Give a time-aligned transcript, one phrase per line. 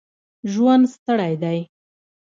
[0.51, 1.59] ژوند ستړی دی